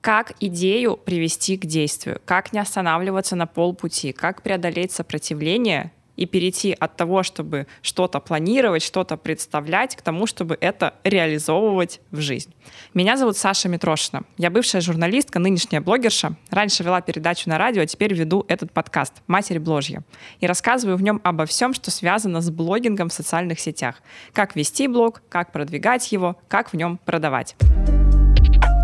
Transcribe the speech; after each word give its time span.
как 0.00 0.32
идею 0.40 0.96
привести 0.96 1.56
к 1.56 1.66
действию, 1.66 2.20
как 2.24 2.52
не 2.52 2.58
останавливаться 2.58 3.36
на 3.36 3.46
полпути, 3.46 4.12
как 4.12 4.42
преодолеть 4.42 4.92
сопротивление 4.92 5.92
и 6.16 6.26
перейти 6.26 6.76
от 6.78 6.96
того, 6.96 7.22
чтобы 7.22 7.66
что-то 7.80 8.20
планировать, 8.20 8.82
что-то 8.82 9.16
представлять, 9.16 9.96
к 9.96 10.02
тому, 10.02 10.26
чтобы 10.26 10.58
это 10.60 10.94
реализовывать 11.02 12.00
в 12.10 12.20
жизнь. 12.20 12.52
Меня 12.92 13.16
зовут 13.16 13.38
Саша 13.38 13.70
Митрошина. 13.70 14.24
Я 14.36 14.50
бывшая 14.50 14.82
журналистка, 14.82 15.38
нынешняя 15.38 15.80
блогерша. 15.80 16.34
Раньше 16.50 16.82
вела 16.82 17.00
передачу 17.00 17.48
на 17.48 17.56
радио, 17.56 17.82
а 17.82 17.86
теперь 17.86 18.12
веду 18.12 18.44
этот 18.48 18.70
подкаст 18.70 19.14
«Матерь 19.28 19.60
Бложья». 19.60 20.02
И 20.40 20.46
рассказываю 20.46 20.98
в 20.98 21.02
нем 21.02 21.22
обо 21.24 21.46
всем, 21.46 21.72
что 21.72 21.90
связано 21.90 22.42
с 22.42 22.50
блогингом 22.50 23.08
в 23.08 23.14
социальных 23.14 23.58
сетях. 23.58 24.02
Как 24.34 24.56
вести 24.56 24.88
блог, 24.88 25.22
как 25.30 25.52
продвигать 25.52 26.12
его, 26.12 26.36
как 26.48 26.74
в 26.74 26.76
нем 26.76 26.98
продавать. 27.06 27.56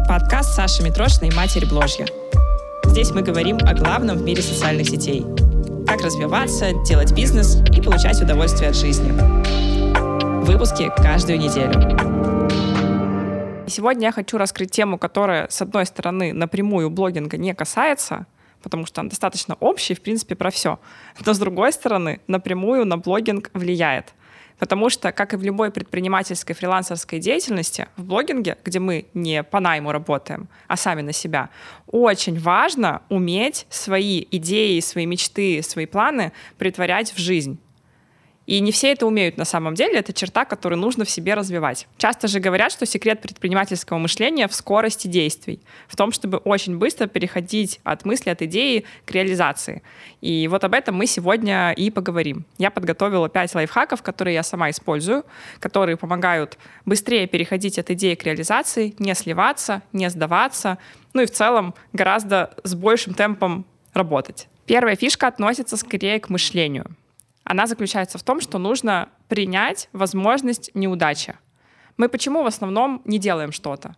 Подкаст 0.09 0.55
Саши 0.55 0.85
Митрошиной 0.85 1.35
«Матерь 1.35 1.67
Бложья». 1.67 2.07
Здесь 2.85 3.11
мы 3.11 3.23
говорим 3.23 3.59
о 3.67 3.75
главном 3.75 4.19
в 4.19 4.23
мире 4.23 4.41
социальных 4.41 4.89
сетей– 4.89 5.27
как 5.89 6.01
развиваться, 6.01 6.73
делать 6.85 7.13
бизнес 7.13 7.57
и 7.77 7.81
получать 7.81 8.23
удовольствие 8.23 8.71
от 8.71 8.77
жизни. 8.77 9.11
Выпуски 10.45 10.93
каждую 10.97 11.41
неделю. 11.41 11.73
Сегодня 13.69 14.07
я 14.07 14.13
хочу 14.13 14.39
раскрыть 14.39 14.71
тему, 14.71 14.97
которая, 14.97 15.49
с 15.51 15.61
одной 15.61 15.87
стороны, 15.87 16.33
напрямую 16.33 16.89
блогинга 16.89 17.37
не 17.37 17.53
касается, 17.53 18.27
потому 18.63 18.87
что 18.87 19.01
он 19.01 19.09
достаточно 19.09 19.57
общий, 19.59 19.95
в 19.95 20.03
принципе, 20.03 20.37
про 20.37 20.53
все. 20.53 20.79
Но, 21.25 21.35
с 21.35 21.39
другой 21.41 21.73
стороны, 21.73 22.21
напрямую 22.29 22.87
на 22.87 22.97
блогинг 22.97 23.51
влияет— 23.55 24.15
Потому 24.59 24.89
что, 24.89 25.13
как 25.13 25.35
и 25.35 25.37
в 25.37 25.43
любой 25.43 25.71
предпринимательской 25.71 26.55
фрилансерской 26.55 27.19
деятельности, 27.19 27.89
в 27.97 28.05
блогинге, 28.05 28.57
где 28.65 28.79
мы 28.79 29.07
не 29.15 29.43
по 29.43 29.61
найму 29.61 29.93
работаем, 29.93 30.49
а 30.67 30.77
сами 30.77 31.03
на 31.03 31.13
себя, 31.13 31.51
очень 31.87 32.39
важно 32.39 33.03
уметь 33.09 33.67
свои 33.69 34.27
идеи, 34.31 34.81
свои 34.81 35.07
мечты, 35.07 35.63
свои 35.63 35.87
планы 35.87 36.33
притворять 36.59 37.13
в 37.13 37.19
жизнь. 37.19 37.59
И 38.47 38.61
не 38.61 38.71
все 38.71 38.93
это 38.93 39.07
умеют 39.07 39.37
на 39.37 39.45
самом 39.45 39.75
деле, 39.75 39.99
это 39.99 40.13
черта, 40.13 40.45
которую 40.45 40.79
нужно 40.79 41.05
в 41.05 41.11
себе 41.11 41.35
развивать. 41.35 41.89
Часто 41.99 42.29
же 42.29 42.39
говорят, 42.39 42.71
что 42.71 42.87
секрет 42.87 43.21
предпринимательского 43.21 43.99
мышления 43.99 44.47
в 44.47 44.55
скорости 44.55 45.09
действий, 45.09 45.61
в 45.89 45.97
том, 45.97 46.13
чтобы 46.13 46.39
очень 46.39 46.79
быстро 46.79 47.09
переходить 47.09 47.81
от 47.83 48.05
мысли, 48.05 48.31
от 48.31 48.43
идеи 48.43 48.85
к 49.05 49.11
реализации. 49.11 49.83
И 50.21 50.47
вот 50.49 50.63
об 50.63 50.75
этом 50.75 50.95
мы 50.95 51.07
сегодня 51.07 51.73
и 51.73 51.91
поговорим. 51.91 52.45
Я 52.59 52.71
подготовила 52.71 53.29
пять 53.29 53.55
лайфхаков, 53.55 54.03
которые 54.03 54.35
я 54.35 54.43
сама 54.45 54.71
использую, 54.71 55.25
которые 55.59 55.97
помогают 55.97 56.57
быстрее 56.85 57.27
переходить 57.27 57.79
от 57.79 57.91
идеи 57.91 58.15
к 58.15 58.23
реализации, 58.23 58.95
не 58.99 59.15
сливаться, 59.15 59.83
не 59.93 60.09
сдаваться, 60.09 60.79
ну 61.15 61.23
и 61.23 61.27
в 61.27 61.33
целом 61.33 61.75
гораздо 61.93 62.55
с 62.63 62.75
большим 62.75 63.15
темпом 63.15 63.65
работать. 63.93 64.49
Первая 64.67 64.95
фишка 64.95 65.27
относится 65.27 65.77
скорее 65.77 66.21
к 66.21 66.29
мышлению 66.29 66.87
она 67.47 67.69
заключается 67.69 68.19
в 68.19 68.25
том, 68.25 68.41
что 68.41 68.59
нужно 68.59 69.09
принять 69.29 69.89
возможность 69.93 70.73
неудачи. 70.75 71.37
Мы 71.97 72.09
почему 72.09 72.43
в 72.43 72.47
основном 72.47 73.03
не 73.05 73.19
делаем 73.21 73.53
что-то? 73.53 73.95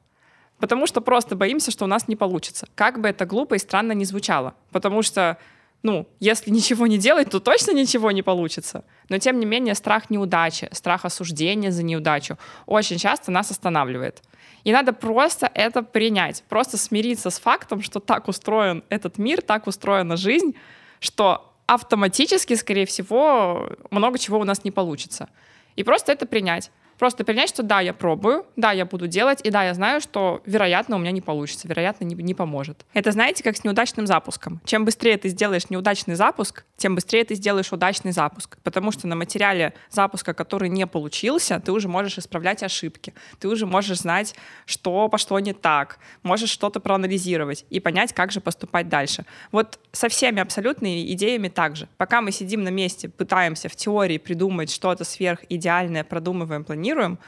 Потому 0.59 0.87
что 0.87 1.01
просто 1.01 1.35
боимся, 1.35 1.71
что 1.71 1.87
у 1.87 1.89
нас 1.89 2.09
не 2.09 2.17
получится. 2.17 2.69
Как 2.75 3.01
бы 3.01 3.09
это 3.09 3.25
глупо 3.25 3.55
и 3.55 3.59
странно 3.59 3.93
не 3.93 4.05
звучало. 4.05 4.55
Потому 4.71 5.01
что, 5.01 5.39
ну, 5.83 6.07
если 6.21 6.51
ничего 6.51 6.87
не 6.87 6.99
делать, 6.99 7.31
то 7.31 7.41
точно 7.41 7.71
ничего 7.71 8.11
не 8.11 8.21
получится. 8.21 8.85
Но 9.09 9.17
тем 9.17 9.41
не 9.41 9.47
менее 9.47 9.75
страх 9.75 10.11
неудачи, 10.11 10.69
страх 10.73 11.07
осуждения 11.07 11.71
за 11.71 11.83
неудачу 11.83 12.37
очень 12.67 12.99
часто 12.99 13.31
нас 13.31 13.51
останавливает. 13.51 14.23
И 14.63 14.73
надо 14.73 14.93
просто 14.93 15.51
это 15.55 15.83
принять, 15.83 16.45
просто 16.51 16.77
смириться 16.77 17.31
с 17.31 17.39
фактом, 17.39 17.81
что 17.81 17.99
так 17.99 18.29
устроен 18.29 18.85
этот 18.91 19.17
мир, 19.17 19.41
так 19.41 19.67
устроена 19.67 20.19
жизнь, 20.19 20.55
что 21.01 21.48
автоматически, 21.69 22.55
скорее 22.55 22.87
всего, 22.87 23.71
много 23.91 24.19
чего 24.19 24.39
у 24.39 24.45
нас 24.45 24.65
не 24.65 24.71
получится. 24.71 25.29
И 25.77 25.85
просто 25.85 26.13
это 26.13 26.27
принять. 26.27 26.71
Просто 26.99 27.25
принять, 27.25 27.49
что 27.49 27.63
да, 27.63 27.81
я 27.81 27.95
пробую, 27.95 28.45
да, 28.57 28.73
я 28.73 28.85
буду 28.85 29.07
делать, 29.07 29.41
и 29.45 29.51
да, 29.51 29.65
я 29.65 29.75
знаю, 29.75 30.01
что, 30.01 30.43
вероятно, 30.47 30.97
у 30.97 30.99
меня 30.99 31.13
не 31.13 31.21
получится, 31.21 31.69
вероятно, 31.69 32.05
не, 32.05 32.15
не 32.15 32.35
поможет. 32.35 32.85
Это, 32.93 33.13
знаете, 33.13 33.45
как 33.45 33.57
с 33.57 33.65
неудачным 33.65 34.07
запуском. 34.07 34.61
Чем 34.65 34.85
быстрее 34.85 35.17
ты 35.17 35.29
сделаешь 35.29 35.71
неудачный 35.71 36.17
запуск, 36.17 36.65
тем 36.77 36.95
быстрее 36.95 37.25
ты 37.25 37.37
сделаешь 37.37 37.73
удачный 37.73 38.13
запуск. 38.13 38.59
Потому 38.65 38.91
что 38.91 39.07
на 39.07 39.15
материале 39.15 39.75
запуска, 39.91 40.35
который 40.35 40.69
не 40.69 40.87
получился, 40.87 41.61
ты 41.61 41.71
уже 41.71 41.89
можешь 41.89 42.19
исправлять 42.19 42.63
ошибки. 42.63 43.15
Ты 43.39 43.49
уже 43.49 43.67
можешь 43.67 43.99
знать, 43.99 44.35
что 44.67 45.09
пошло 45.09 45.39
не 45.39 45.53
так. 45.53 45.99
Можешь 46.23 46.51
что-то 46.51 46.81
проанализировать 46.81 47.65
и 47.71 47.79
понять, 47.79 48.13
как 48.13 48.33
же 48.33 48.41
поступать 48.41 48.89
дальше. 48.89 49.25
Вот 49.53 49.79
со 49.93 50.09
всеми 50.09 50.41
абсолютными 50.41 51.13
идеями 51.13 51.49
также. 51.49 51.89
Пока 51.97 52.21
мы 52.21 52.33
сидим 52.33 52.65
на 52.65 52.71
месте, 52.71 53.09
пытаемся 53.09 53.69
в 53.69 53.77
теории 53.77 54.19
придумать 54.19 54.71
что-то 54.71 55.05
сверхидеальное, 55.05 56.03
продумываем, 56.03 56.65
планируем, 56.65 56.88
планируем, 56.89 57.19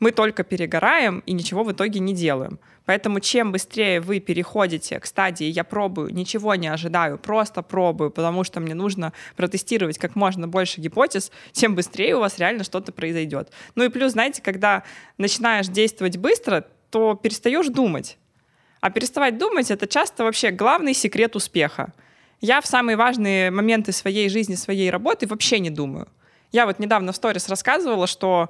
мы 0.00 0.10
только 0.10 0.42
перегораем 0.42 1.22
и 1.26 1.32
ничего 1.32 1.62
в 1.62 1.72
итоге 1.72 2.00
не 2.00 2.14
делаем. 2.14 2.58
Поэтому 2.84 3.20
чем 3.20 3.52
быстрее 3.52 4.00
вы 4.00 4.20
переходите 4.20 4.98
к 5.00 5.06
стадии 5.06 5.46
«я 5.46 5.64
пробую, 5.64 6.12
ничего 6.12 6.54
не 6.54 6.68
ожидаю, 6.68 7.16
просто 7.18 7.62
пробую, 7.62 8.10
потому 8.10 8.44
что 8.44 8.60
мне 8.60 8.74
нужно 8.74 9.12
протестировать 9.36 9.98
как 9.98 10.16
можно 10.16 10.48
больше 10.48 10.80
гипотез», 10.80 11.30
тем 11.52 11.74
быстрее 11.74 12.16
у 12.16 12.20
вас 12.20 12.38
реально 12.38 12.64
что-то 12.64 12.92
произойдет. 12.92 13.50
Ну 13.74 13.84
и 13.84 13.88
плюс, 13.88 14.12
знаете, 14.12 14.42
когда 14.42 14.82
начинаешь 15.16 15.68
действовать 15.68 16.18
быстро, 16.18 16.66
то 16.90 17.14
перестаешь 17.14 17.68
думать. 17.68 18.18
А 18.80 18.90
переставать 18.90 19.38
думать— 19.38 19.70
это 19.70 19.86
часто 19.86 20.24
вообще 20.24 20.50
главный 20.50 20.94
секрет 20.94 21.36
успеха. 21.36 21.92
Я 22.40 22.60
в 22.60 22.66
самые 22.66 22.96
важные 22.96 23.50
моменты 23.50 23.92
своей 23.92 24.28
жизни, 24.28 24.56
своей 24.56 24.90
работы 24.90 25.26
вообще 25.26 25.60
не 25.60 25.70
думаю. 25.70 26.06
Я 26.54 26.66
вот 26.66 26.78
недавно 26.78 27.10
в 27.10 27.16
сторис 27.16 27.48
рассказывала, 27.48 28.06
что 28.06 28.48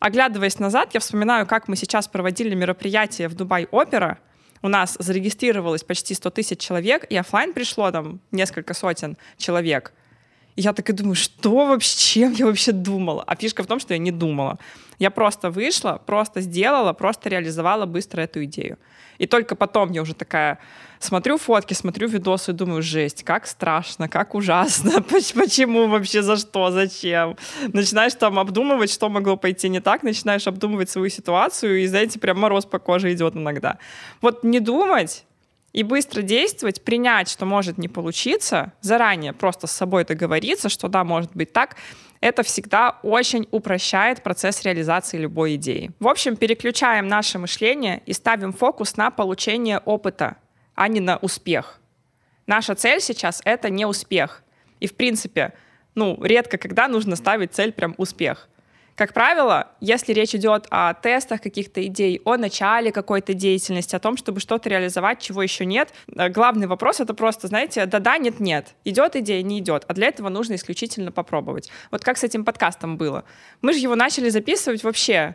Оглядываясь 0.00 0.58
назад, 0.58 0.94
я 0.94 1.00
вспоминаю, 1.00 1.46
как 1.46 1.68
мы 1.68 1.76
сейчас 1.76 2.08
проводили 2.08 2.54
мероприятие 2.54 3.28
в 3.28 3.34
Дубай-Опера. 3.34 4.18
У 4.62 4.68
нас 4.68 4.96
зарегистрировалось 4.98 5.84
почти 5.84 6.14
100 6.14 6.30
тысяч 6.30 6.58
человек, 6.58 7.04
и 7.10 7.16
офлайн 7.16 7.52
пришло 7.52 7.90
там 7.90 8.20
несколько 8.30 8.72
сотен 8.72 9.18
человек. 9.36 9.92
Я 10.60 10.74
так 10.74 10.90
и 10.90 10.92
думаю, 10.92 11.14
что 11.14 11.66
вообще, 11.66 11.96
чем 11.96 12.32
я 12.32 12.44
вообще 12.44 12.72
думала? 12.72 13.24
А 13.26 13.34
фишка 13.34 13.62
в 13.62 13.66
том, 13.66 13.80
что 13.80 13.94
я 13.94 13.98
не 13.98 14.12
думала. 14.12 14.58
Я 14.98 15.10
просто 15.10 15.50
вышла, 15.50 16.02
просто 16.04 16.42
сделала, 16.42 16.92
просто 16.92 17.30
реализовала 17.30 17.86
быстро 17.86 18.20
эту 18.20 18.44
идею. 18.44 18.76
И 19.16 19.26
только 19.26 19.56
потом 19.56 19.90
я 19.92 20.02
уже 20.02 20.14
такая 20.14 20.58
смотрю 20.98 21.38
фотки, 21.38 21.72
смотрю 21.72 22.08
видосы 22.08 22.50
и 22.50 22.54
думаю, 22.54 22.82
жесть, 22.82 23.22
как 23.24 23.46
страшно, 23.46 24.06
как 24.06 24.34
ужасно, 24.34 25.02
почему 25.34 25.88
вообще, 25.88 26.22
за 26.22 26.36
что, 26.36 26.70
зачем. 26.70 27.38
Начинаешь 27.72 28.14
там 28.14 28.38
обдумывать, 28.38 28.92
что 28.92 29.08
могло 29.08 29.38
пойти 29.38 29.70
не 29.70 29.80
так, 29.80 30.02
начинаешь 30.02 30.46
обдумывать 30.46 30.90
свою 30.90 31.08
ситуацию, 31.08 31.80
и, 31.80 31.86
знаете, 31.86 32.18
прям 32.18 32.38
мороз 32.38 32.66
по 32.66 32.78
коже 32.78 33.14
идет 33.14 33.34
иногда. 33.34 33.78
Вот 34.20 34.44
не 34.44 34.60
думать 34.60 35.24
и 35.72 35.82
быстро 35.82 36.22
действовать, 36.22 36.82
принять, 36.82 37.28
что 37.30 37.46
может 37.46 37.78
не 37.78 37.88
получиться, 37.88 38.72
заранее 38.80 39.32
просто 39.32 39.66
с 39.66 39.72
собой 39.72 40.04
договориться, 40.04 40.68
что 40.68 40.88
да, 40.88 41.04
может 41.04 41.30
быть 41.34 41.52
так, 41.52 41.76
это 42.20 42.42
всегда 42.42 42.98
очень 43.02 43.48
упрощает 43.50 44.22
процесс 44.22 44.62
реализации 44.62 45.16
любой 45.16 45.54
идеи. 45.54 45.90
В 46.00 46.08
общем, 46.08 46.36
переключаем 46.36 47.08
наше 47.08 47.38
мышление 47.38 48.02
и 48.04 48.12
ставим 48.12 48.52
фокус 48.52 48.96
на 48.96 49.10
получение 49.10 49.78
опыта, 49.78 50.36
а 50.74 50.88
не 50.88 51.00
на 51.00 51.16
успех. 51.16 51.80
Наша 52.46 52.74
цель 52.74 53.00
сейчас— 53.00 53.40
это 53.44 53.70
не 53.70 53.86
успех. 53.86 54.42
И, 54.80 54.86
в 54.86 54.96
принципе, 54.96 55.54
ну, 55.94 56.22
редко 56.22 56.58
когда 56.58 56.88
нужно 56.88 57.16
ставить 57.16 57.54
цель 57.54 57.72
прям 57.72 57.94
успех. 57.96 58.48
Как 59.00 59.14
правило, 59.14 59.68
если 59.80 60.12
речь 60.12 60.34
идет 60.34 60.66
о 60.68 60.92
тестах 60.92 61.40
каких-то 61.40 61.82
идей, 61.86 62.20
о 62.26 62.36
начале 62.36 62.92
какой-то 62.92 63.32
деятельности, 63.32 63.96
о 63.96 63.98
том, 63.98 64.18
чтобы 64.18 64.40
что-то 64.40 64.68
реализовать, 64.68 65.20
чего 65.20 65.42
еще 65.42 65.64
нет, 65.64 65.94
э, 66.14 66.28
главный 66.28 66.66
вопрос 66.66 67.00
это 67.00 67.14
просто, 67.14 67.46
знаете, 67.46 67.86
да-да, 67.86 68.18
нет-нет. 68.18 68.74
Идет 68.84 69.16
идея, 69.16 69.42
не 69.42 69.60
идет. 69.60 69.86
А 69.88 69.94
для 69.94 70.08
этого 70.08 70.28
нужно 70.28 70.56
исключительно 70.56 71.12
попробовать. 71.12 71.70
Вот 71.90 72.04
как 72.04 72.18
с 72.18 72.24
этим 72.24 72.44
подкастом 72.44 72.98
было. 72.98 73.24
Мы 73.62 73.72
же 73.72 73.78
его 73.78 73.96
начали 73.96 74.28
записывать 74.28 74.84
вообще 74.84 75.34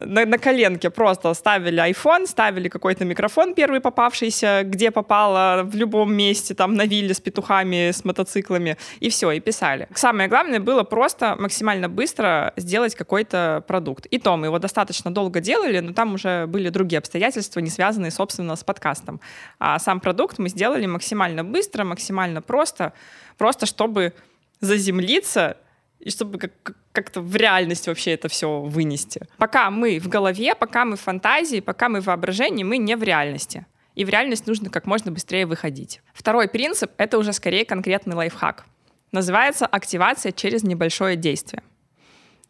на, 0.00 0.26
на 0.26 0.38
коленке 0.38 0.90
просто 0.90 1.34
ставили 1.34 1.82
iPhone, 1.90 2.26
ставили 2.26 2.68
какой-то 2.68 3.04
микрофон 3.04 3.54
первый 3.54 3.80
попавшийся, 3.80 4.62
где 4.64 4.90
попало, 4.90 5.62
в 5.64 5.74
любом 5.74 6.14
месте, 6.14 6.54
там 6.54 6.74
на 6.74 6.86
вилле 6.86 7.14
с 7.14 7.20
петухами, 7.20 7.90
с 7.90 8.04
мотоциклами, 8.04 8.76
и 9.00 9.10
все, 9.10 9.30
и 9.32 9.40
писали. 9.40 9.88
Самое 9.94 10.28
главное 10.28 10.60
было 10.60 10.82
просто 10.82 11.36
максимально 11.38 11.88
быстро 11.88 12.52
сделать 12.56 12.94
какой-то 12.94 13.64
продукт. 13.66 14.06
И 14.06 14.18
то 14.18 14.36
мы 14.36 14.46
его 14.46 14.58
достаточно 14.58 15.12
долго 15.12 15.40
делали, 15.40 15.80
но 15.80 15.92
там 15.92 16.14
уже 16.14 16.46
были 16.46 16.68
другие 16.68 16.98
обстоятельства, 16.98 17.60
не 17.60 17.70
связанные, 17.70 18.10
собственно, 18.10 18.56
с 18.56 18.64
подкастом. 18.64 19.20
А 19.58 19.78
сам 19.78 20.00
продукт 20.00 20.38
мы 20.38 20.48
сделали 20.48 20.86
максимально 20.86 21.44
быстро, 21.44 21.84
максимально 21.84 22.42
просто, 22.42 22.92
просто 23.36 23.66
чтобы 23.66 24.12
заземлиться 24.60 25.56
и 26.00 26.10
чтобы 26.10 26.38
как, 26.38 26.52
как-то 26.92 27.20
в 27.20 27.34
реальность 27.36 27.86
вообще 27.86 28.12
это 28.12 28.28
все 28.28 28.60
вынести. 28.60 29.22
Пока 29.36 29.70
мы 29.70 29.98
в 29.98 30.08
голове, 30.08 30.54
пока 30.54 30.84
мы 30.84 30.96
в 30.96 31.00
фантазии, 31.00 31.60
пока 31.60 31.88
мы 31.88 32.00
в 32.00 32.06
воображении, 32.06 32.64
мы 32.64 32.78
не 32.78 32.96
в 32.96 33.02
реальности. 33.02 33.66
и 33.94 34.04
в 34.04 34.08
реальность 34.10 34.46
нужно 34.46 34.70
как 34.70 34.86
можно 34.86 35.10
быстрее 35.10 35.44
выходить. 35.44 36.00
Второй 36.12 36.48
принцип— 36.48 36.92
это 36.98 37.18
уже 37.18 37.32
скорее 37.32 37.64
конкретный 37.64 38.14
лайфхак. 38.14 38.64
Называется 39.10 39.66
активация 39.66 40.30
через 40.30 40.62
небольшое 40.62 41.16
действие. 41.16 41.62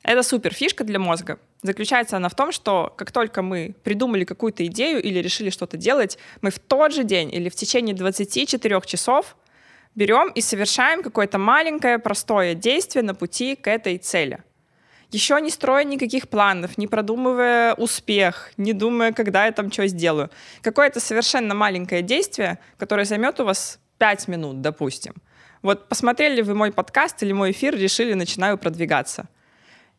Это 0.02 0.22
супер 0.22 0.52
фишка 0.52 0.84
для 0.84 0.98
мозга. 0.98 1.38
Заключается 1.62 2.16
она 2.16 2.28
в 2.28 2.34
том, 2.34 2.52
что 2.52 2.92
как 2.96 3.12
только 3.12 3.42
мы 3.42 3.74
придумали 3.82 4.24
какую-то 4.24 4.64
идею 4.66 5.02
или 5.02 5.18
решили 5.20 5.50
что-то 5.50 5.76
делать, 5.76 6.18
мы 6.40 6.50
в 6.50 6.58
тот 6.58 6.92
же 6.92 7.02
день 7.02 7.32
или 7.34 7.48
в 7.48 7.54
течение 7.54 7.94
24 7.94 8.80
часов 8.84 9.36
берем 9.94 10.30
и 10.30 10.40
совершаем 10.40 11.02
какое-то 11.02 11.38
маленькое 11.38 11.98
простое 11.98 12.54
действие 12.54 13.02
на 13.02 13.14
пути 13.14 13.56
к 13.56 13.68
этой 13.68 13.98
цели. 13.98 14.42
Еще 15.10 15.40
не 15.40 15.50
строя 15.50 15.84
никаких 15.84 16.28
планов, 16.28 16.76
не 16.76 16.86
продумывая 16.86 17.74
успех, 17.74 18.52
не 18.58 18.74
думая, 18.74 19.12
когда 19.12 19.46
я 19.46 19.52
там 19.52 19.72
что 19.72 19.86
сделаю. 19.86 20.30
Какое-то 20.60 21.00
совершенно 21.00 21.54
маленькое 21.54 22.02
действие, 22.02 22.58
которое 22.76 23.06
займет 23.06 23.40
у 23.40 23.44
вас 23.44 23.80
5 23.98 24.28
минут, 24.28 24.60
допустим. 24.60 25.14
Вот 25.62 25.88
посмотрели 25.88 26.42
вы 26.42 26.54
мой 26.54 26.72
подкаст 26.72 27.22
или 27.22 27.32
мой 27.32 27.52
эфир, 27.52 27.74
решили, 27.74 28.12
начинаю 28.12 28.58
продвигаться. 28.58 29.28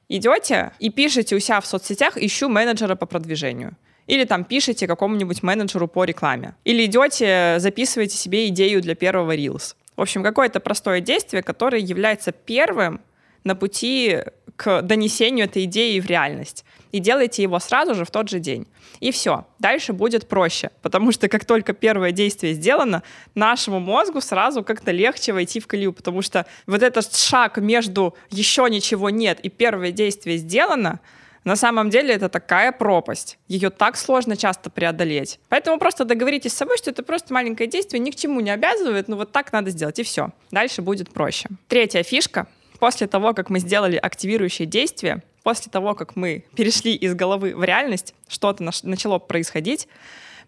Идете 0.08 0.72
и 0.80 0.90
пишете 0.90 1.36
у 1.36 1.40
себя 1.40 1.60
в 1.60 1.66
соцсетях 1.66 2.18
«ищу 2.18 2.48
менеджера 2.48 2.96
по 2.96 3.06
продвижению». 3.06 3.76
Или 4.10 4.24
там 4.24 4.44
пишете 4.44 4.88
какому-нибудь 4.88 5.44
менеджеру 5.44 5.88
по 5.88 6.04
рекламе. 6.04 6.56
Или 6.66 6.86
идете, 6.86 7.58
записываете 7.60 8.18
себе 8.18 8.48
идею 8.48 8.82
для 8.82 8.96
первого 8.96 9.36
Reels. 9.36 9.76
В 9.96 10.02
общем, 10.02 10.24
какое-то 10.24 10.60
простое 10.60 11.00
действие, 11.00 11.44
которое 11.44 11.80
является 11.80 12.32
первым 12.32 13.02
на 13.44 13.56
пути 13.56 14.18
к 14.56 14.82
донесению 14.82 15.46
этой 15.46 15.66
идеи 15.66 16.00
в 16.00 16.08
реальность. 16.08 16.66
И 16.92 16.98
делайте 17.00 17.44
его 17.44 17.60
сразу 17.60 17.94
же 17.94 18.04
в 18.04 18.10
тот 18.10 18.30
же 18.30 18.40
день. 18.40 18.66
И 19.00 19.12
все. 19.12 19.46
Дальше 19.60 19.94
будет 19.94 20.28
проще. 20.28 20.72
Потому 20.82 21.12
что 21.12 21.28
как 21.28 21.46
только 21.46 21.74
первое 21.74 22.12
действие 22.12 22.56
сделано, 22.56 23.04
нашему 23.36 23.80
мозгу 23.80 24.22
сразу 24.22 24.64
как-то 24.64 24.90
легче 24.92 25.34
войти 25.34 25.60
в 25.60 25.68
колею. 25.68 25.94
Потому 25.94 26.24
что 26.24 26.48
вот 26.66 26.82
этот 26.82 27.16
шаг 27.16 27.58
между 27.58 28.16
еще 28.32 28.68
ничего 28.72 29.12
нет 29.12 29.40
и 29.42 29.50
первое 29.50 29.92
действие 29.92 30.38
сделано, 30.38 31.00
на 31.44 31.56
самом 31.56 31.90
деле 31.90 32.14
это 32.14 32.30
такая 32.30 32.72
пропасть. 32.72 33.38
Ее 33.48 33.70
так 33.70 33.98
сложно 33.98 34.36
часто 34.36 34.70
преодолеть. 34.70 35.40
Поэтому 35.50 35.80
просто 35.80 36.06
договоритесь 36.06 36.54
с 36.54 36.58
собой, 36.58 36.78
что 36.78 36.92
это 36.92 37.04
просто 37.04 37.34
маленькое 37.34 37.70
действие, 37.70 38.00
ни 38.00 38.12
к 38.12 38.16
чему 38.16 38.40
не 38.42 38.52
обязывает, 38.52 39.08
но 39.08 39.16
вот 39.16 39.32
так 39.32 39.54
надо 39.54 39.72
сделать, 39.72 40.00
и 40.00 40.04
все. 40.04 40.32
Дальше 40.52 40.82
будет 40.82 41.12
проще. 41.12 41.50
Третья 41.68 42.04
фишка 42.04 42.48
после 42.80 43.08
того, 43.08 43.34
как 43.34 43.50
мы 43.50 43.60
сделали 43.60 43.98
активирующее 43.98 44.66
действие, 44.66 45.24
после 45.44 45.72
того, 45.72 45.96
как 45.96 46.16
мы 46.16 46.46
перешли 46.56 46.96
из 46.96 47.16
головы 47.16 47.56
в 47.56 47.64
реальность, 47.64 48.14
что-то 48.28 48.64
начало 48.84 49.20
происходить, 49.20 49.88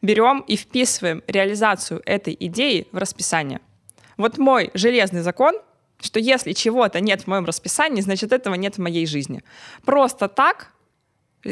берем 0.02 0.40
и 0.48 0.56
вписываем 0.56 1.24
реализацию 1.28 2.02
этой 2.06 2.36
идеи 2.40 2.88
в 2.92 2.98
расписание. 2.98 3.62
Вот 4.18 4.38
мой 4.38 4.72
железный 4.74 5.22
закон, 5.22 5.56
что 6.00 6.20
если 6.20 6.54
чего-то 6.54 7.00
нет 7.00 7.22
в 7.22 7.28
моем 7.28 7.46
расписании, 7.46 8.02
значит 8.02 8.32
этого 8.32 8.56
нет 8.56 8.76
в 8.76 8.82
моей 8.82 9.06
жизни. 9.06 9.44
Просто 9.86 10.28
так 10.28 10.74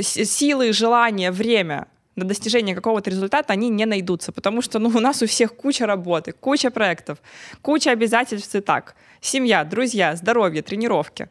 силы, 0.02 0.74
желания, 0.74 1.32
время 1.32 1.88
на 2.16 2.26
достижение 2.26 2.76
какого-то 2.76 3.10
результата, 3.10 3.54
они 3.54 3.70
не 3.70 3.86
найдутся, 3.86 4.32
потому 4.32 4.62
что 4.62 4.80
ну, 4.80 4.90
у 4.90 5.00
нас 5.00 5.22
у 5.22 5.26
всех 5.26 5.56
куча 5.56 5.86
работы, 5.86 6.34
куча 6.34 6.70
проектов, 6.70 7.20
куча 7.62 7.92
обязательств 7.92 8.54
и 8.56 8.62
так. 8.62 8.96
Семья, 9.22 9.64
друзья, 9.64 10.16
здоровье, 10.16 10.62
тренировки. 10.62 11.30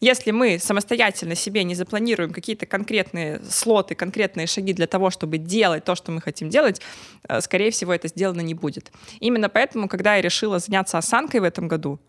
Если 0.00 0.30
мы 0.30 0.58
самостоятельно 0.58 1.34
себе 1.34 1.62
не 1.62 1.74
запланируем 1.74 2.32
какие-то 2.32 2.64
конкретные 2.64 3.40
слоты, 3.44 3.94
конкретные 3.94 4.46
шаги 4.46 4.72
для 4.72 4.86
того, 4.86 5.10
чтобы 5.10 5.36
делать 5.36 5.84
то, 5.84 5.94
что 5.94 6.10
мы 6.10 6.22
хотим 6.22 6.48
делать, 6.48 6.80
э, 7.28 7.40
скорее 7.42 7.70
всего, 7.70 7.92
это 7.92 8.08
сделано 8.08 8.40
не 8.40 8.54
будет. 8.54 8.90
Именно 9.20 9.50
поэтому, 9.50 9.88
когда 9.88 10.16
я 10.16 10.22
решила 10.22 10.58
заняться 10.58 10.96
осанкой 10.96 11.40
в 11.40 11.44
этом 11.44 11.68
году, 11.68 12.00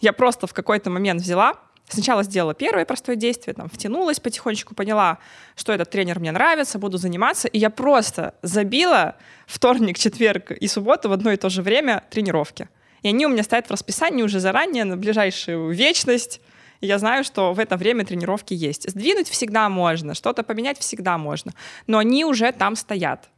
я 0.00 0.12
просто 0.12 0.46
в 0.46 0.54
какой-то 0.54 0.90
момент 0.90 1.22
взяла, 1.22 1.54
Сначала 1.90 2.22
сделала 2.22 2.54
первое 2.54 2.84
простое 2.84 3.16
действие, 3.16 3.52
там, 3.52 3.68
втянулась 3.68 4.20
потихонечку, 4.20 4.76
поняла, 4.76 5.18
что 5.56 5.72
этот 5.72 5.90
тренер 5.90 6.20
мне 6.20 6.30
нравится, 6.30 6.78
буду 6.78 6.98
заниматься, 6.98 7.48
и 7.48 7.58
я 7.58 7.68
просто 7.68 8.34
забила 8.42 9.16
вторник, 9.46 9.98
четверг 9.98 10.52
и 10.52 10.68
субботу 10.68 11.08
в 11.08 11.12
одно 11.12 11.32
и 11.32 11.36
то 11.36 11.48
же 11.48 11.62
время 11.62 12.04
тренировки. 12.08 12.68
И 13.02 13.08
они 13.08 13.26
у 13.26 13.28
меня 13.28 13.42
стоят 13.42 13.66
в 13.66 13.72
расписании 13.72 14.22
уже 14.22 14.38
заранее 14.38 14.84
на 14.84 14.96
ближайшую 14.96 15.72
вечность. 15.72 16.40
И 16.80 16.86
я 16.86 16.98
знаю, 16.98 17.24
что 17.24 17.52
в 17.52 17.58
это 17.58 17.76
время 17.76 18.04
тренировки 18.04 18.54
есть. 18.54 18.88
Сдвинуть 18.88 19.28
всегда 19.28 19.68
можно, 19.68 20.14
что-то 20.14 20.44
поменять 20.44 20.78
всегда 20.78 21.18
можно, 21.18 21.52
но 21.88 21.98
они 21.98 22.24
уже 22.24 22.52
там 22.52 22.76
стоят. 22.76 23.28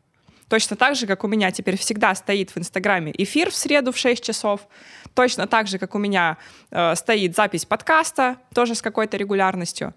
Точно 0.49 0.77
так 0.77 0.97
же, 0.97 1.07
как 1.07 1.25
у 1.25 1.29
меня 1.29 1.51
теперь 1.51 1.79
всегда 1.79 2.15
стоит 2.15 2.51
в 2.51 2.59
Инстаграме 2.59 3.13
эфир 3.17 3.51
в 3.51 3.55
среду 3.55 3.93
в 3.93 3.99
6 3.99 4.23
часов, 4.23 4.69
Точно 5.15 5.47
так 5.47 5.67
же, 5.67 5.79
как 5.79 5.95
у 5.95 5.99
меня 5.99 6.39
э, 6.71 6.95
стоит 6.95 7.37
запись 7.37 7.67
подкаста, 7.67 8.37
тоже 8.55 8.75
с 8.75 8.83
какой-то 8.83 9.17
регулярностью. 9.17 9.95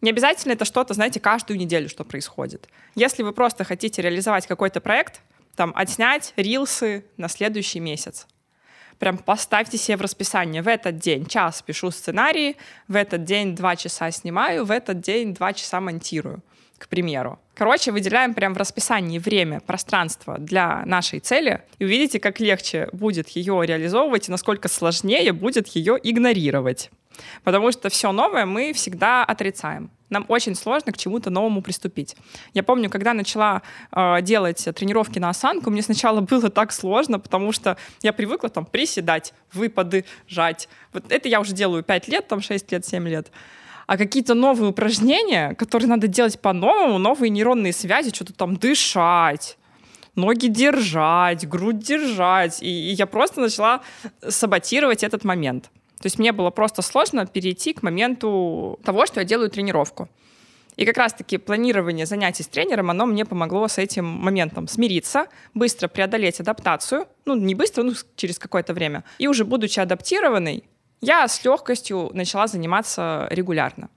Не 0.00 0.10
обязательно 0.10 0.52
это 0.52 0.64
что-то, 0.64 0.94
знаете, 0.94 1.20
каждую 1.20 1.58
неделю, 1.58 1.88
что 1.88 2.04
происходит. 2.04 2.68
Если 2.94 3.22
вы 3.22 3.32
просто 3.32 3.64
хотите 3.64 4.02
реализовать 4.02 4.46
какой-то 4.46 4.80
проект, 4.80 5.22
там, 5.54 5.72
отснять 5.74 6.34
рилсы 6.36 7.04
на 7.16 7.28
следующий 7.28 7.80
месяц. 7.80 8.26
Прям 8.98 9.18
поставьте 9.18 9.78
себе 9.78 9.96
в 9.96 10.00
расписание. 10.02 10.62
В 10.62 10.68
этот 10.68 10.98
день 10.98 11.26
час 11.26 11.62
пишу 11.62 11.90
сценарии, 11.90 12.56
в 12.88 12.96
этот 12.96 13.24
день 13.24 13.54
два 13.54 13.76
часа 13.76 14.10
снимаю, 14.10 14.64
в 14.64 14.70
этот 14.70 15.00
день 15.00 15.32
два 15.32 15.52
часа 15.52 15.80
монтирую 15.80 16.42
к 16.78 16.88
примеру. 16.88 17.38
Короче, 17.56 17.90
выделяем 17.90 18.34
прям 18.34 18.52
в 18.52 18.58
расписании 18.58 19.18
время, 19.18 19.60
пространство 19.60 20.36
для 20.36 20.84
нашей 20.84 21.20
цели, 21.20 21.62
и 21.78 21.86
увидите, 21.86 22.20
как 22.20 22.38
легче 22.38 22.90
будет 22.92 23.30
ее 23.30 23.62
реализовывать 23.64 24.28
и 24.28 24.30
насколько 24.30 24.68
сложнее 24.68 25.32
будет 25.32 25.68
ее 25.68 25.98
игнорировать. 26.02 26.90
Потому 27.44 27.72
что 27.72 27.88
все 27.88 28.12
новое 28.12 28.44
мы 28.44 28.74
всегда 28.74 29.24
отрицаем. 29.24 29.90
Нам 30.10 30.26
очень 30.28 30.54
сложно 30.54 30.92
к 30.92 30.98
чему-то 30.98 31.30
новому 31.30 31.62
приступить. 31.62 32.14
Я 32.52 32.62
помню, 32.62 32.90
когда 32.90 33.14
начала 33.14 33.62
э, 33.90 34.20
делать 34.20 34.62
тренировки 34.74 35.18
на 35.18 35.30
осанку, 35.30 35.70
мне 35.70 35.80
сначала 35.80 36.20
было 36.20 36.50
так 36.50 36.72
сложно, 36.72 37.18
потому 37.18 37.52
что 37.52 37.78
я 38.02 38.12
привыкла 38.12 38.50
там 38.50 38.66
приседать, 38.66 39.32
выпады, 39.54 40.04
жать. 40.28 40.68
Вот 40.92 41.10
это 41.10 41.26
я 41.26 41.40
уже 41.40 41.54
делаю 41.54 41.82
5 41.82 42.08
лет, 42.08 42.28
там 42.28 42.42
6 42.42 42.70
лет, 42.70 42.84
7 42.84 43.08
лет 43.08 43.32
а 43.86 43.96
какие-то 43.96 44.34
новые 44.34 44.70
упражнения, 44.70 45.54
которые 45.54 45.88
надо 45.88 46.08
делать 46.08 46.40
по-новому, 46.40 46.98
новые 46.98 47.30
нейронные 47.30 47.72
связи, 47.72 48.14
что-то 48.14 48.32
там 48.32 48.56
дышать, 48.56 49.56
ноги 50.16 50.48
держать, 50.48 51.48
грудь 51.48 51.78
держать. 51.78 52.62
И, 52.62 52.66
и 52.66 52.92
я 52.92 53.06
просто 53.06 53.40
начала 53.40 53.82
саботировать 54.26 55.04
этот 55.04 55.24
момент. 55.24 55.70
То 56.00 56.06
есть 56.06 56.18
мне 56.18 56.32
было 56.32 56.50
просто 56.50 56.82
сложно 56.82 57.26
перейти 57.26 57.72
к 57.72 57.82
моменту 57.82 58.78
того, 58.84 59.06
что 59.06 59.20
я 59.20 59.24
делаю 59.24 59.50
тренировку. 59.50 60.08
И 60.76 60.84
как 60.84 60.98
раз-таки 60.98 61.38
планирование 61.38 62.04
занятий 62.04 62.42
с 62.42 62.48
тренером, 62.48 62.90
оно 62.90 63.06
мне 63.06 63.24
помогло 63.24 63.66
с 63.66 63.78
этим 63.78 64.04
моментом 64.04 64.68
смириться, 64.68 65.26
быстро 65.54 65.88
преодолеть 65.88 66.38
адаптацию, 66.38 67.06
ну, 67.24 67.34
не 67.34 67.54
быстро, 67.54 67.82
ну, 67.82 67.94
через 68.14 68.38
какое-то 68.38 68.74
время. 68.74 69.02
И 69.18 69.26
уже 69.26 69.46
будучи 69.46 69.80
адаптированной, 69.80 70.64
я 71.00 71.28
с 71.28 71.44
легкостью 71.44 72.10
начала 72.12 72.46
заниматься 72.46 73.26
регулярно. 73.30 73.88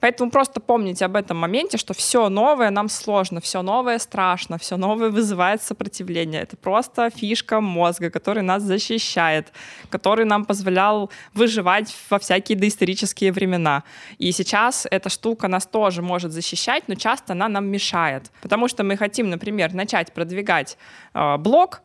Поэтому 0.00 0.30
просто 0.30 0.60
помните 0.60 1.04
об 1.04 1.16
этом 1.16 1.38
моменте, 1.38 1.78
что 1.78 1.94
все 1.94 2.28
новое 2.28 2.70
нам 2.70 2.88
сложно, 2.88 3.40
все 3.40 3.62
новое 3.62 3.98
страшно, 3.98 4.58
все 4.58 4.76
новое 4.76 5.08
вызывает 5.08 5.62
сопротивление. 5.62 6.42
Это 6.42 6.56
просто 6.56 7.10
фишка 7.10 7.60
мозга, 7.60 8.10
который 8.10 8.42
нас 8.42 8.62
защищает, 8.62 9.52
который 9.88 10.26
нам 10.26 10.44
позволял 10.44 11.10
выживать 11.34 11.96
во 12.10 12.18
всякие 12.18 12.58
доисторические 12.58 13.32
времена. 13.32 13.84
И 14.18 14.32
сейчас 14.32 14.86
эта 14.90 15.08
штука 15.08 15.48
нас 15.48 15.66
тоже 15.66 16.02
может 16.02 16.32
защищать, 16.32 16.88
но 16.88 16.94
часто 16.94 17.32
она 17.32 17.48
нам 17.48 17.66
мешает. 17.66 18.30
Потому 18.42 18.68
что 18.68 18.84
мы 18.84 18.96
хотим, 18.96 19.30
например, 19.30 19.72
начать 19.72 20.12
продвигать 20.12 20.76
э, 21.14 21.36
блог, 21.38 21.80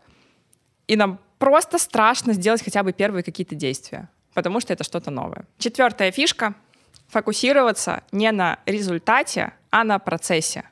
и 0.87 0.97
нам 0.97 1.19
просто 1.39 1.77
страшно 1.77 2.33
сделать 2.33 2.63
хотя 2.63 2.83
бы 2.83 2.91
первые 2.91 3.23
какие-то 3.23 3.55
действия 3.55 4.09
потому 4.33 4.59
что 4.59 4.73
это 4.73 4.83
что-то 4.83 5.11
новое. 5.11 5.45
Четвертая 5.57 6.11
фишка— 6.11 6.55
фокусироваться 7.11 8.03
не 8.11 8.31
на 8.31 8.59
результате, 8.65 9.53
а 9.69 9.83
на 9.83 9.99
процессе. 9.99 10.63